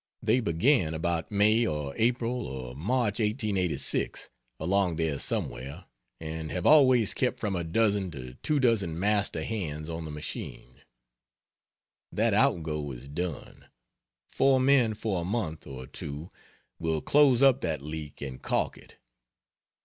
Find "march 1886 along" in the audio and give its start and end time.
2.75-4.95